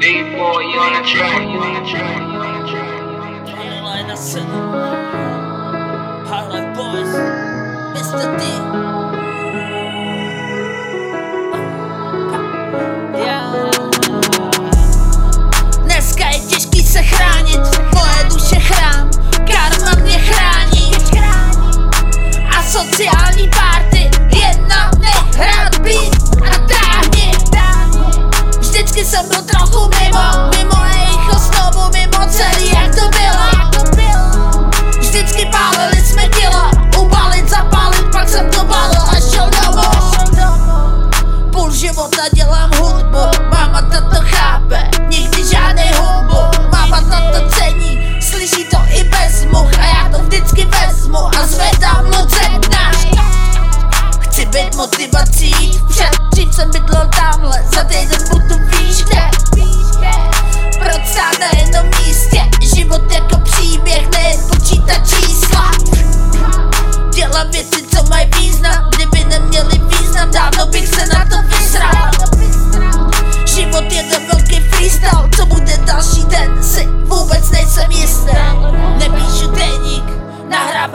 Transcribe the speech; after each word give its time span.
boy, 0.00 0.64
you 0.64 0.80
on 0.80 0.94
Moje 17.94 18.24
duše 18.24 18.60
chrám 18.60 19.10
Karma 19.30 20.02
mě 20.02 20.18
chrání. 20.18 20.90
A 22.58 22.62
sociální 22.62 23.48
party 23.48 24.10
Jedna 24.32 24.90
nehrát 24.98 25.78
být 25.78 26.29
всички 28.86 29.04
са 29.04 29.22
под 29.28 29.46
трохо 29.46 29.88
небо 30.00 30.39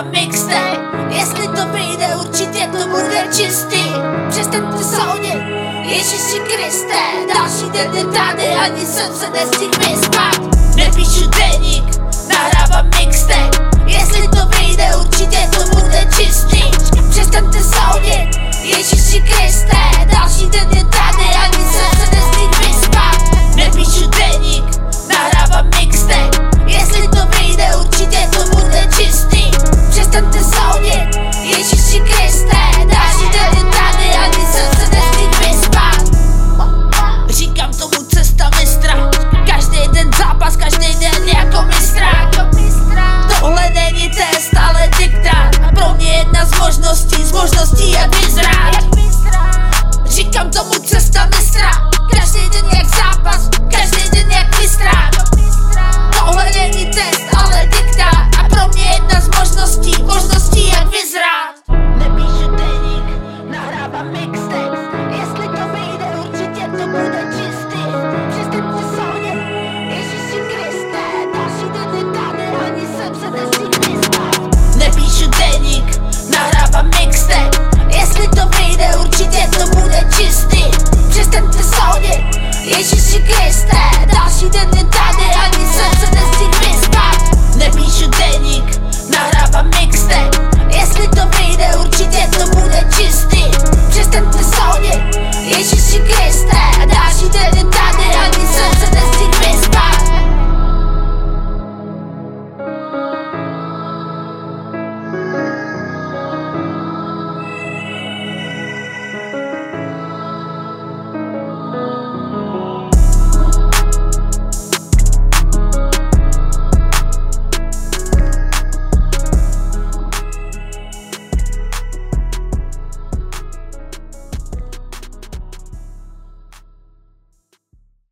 nahrávám 0.00 0.10
mixtape 0.10 0.80
Jestli 1.10 1.48
to 1.48 1.66
vyjde, 1.72 2.06
určitě 2.16 2.68
to 2.72 2.88
bude 2.88 3.28
čistý. 3.36 3.82
Přestaňte 4.28 4.84
soudit, 4.84 5.42
Ježíši 5.82 6.40
Kriste. 6.40 7.02
Další 7.34 7.70
den 7.70 7.94
je 7.94 8.04
tady, 8.04 8.46
ani 8.46 8.86
jsem 8.86 9.14
se 9.14 9.30
nestihl 9.30 9.70
vyspat 9.78 10.40
Nepíšu 10.76 11.29